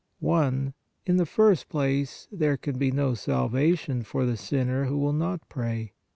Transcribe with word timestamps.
i. 0.27 0.73
In 1.05 1.17
the 1.17 1.27
first 1.27 1.69
place, 1.69 2.27
there 2.31 2.57
can 2.57 2.79
be 2.79 2.89
NO 2.91 3.13
SALVATION 3.13 4.01
FOR 4.01 4.25
THE 4.25 4.35
SINNER 4.35 4.85
WHO 4.85 4.97
WILL 4.97 5.13
NOT 5.13 5.47
PRAY. 5.47 5.93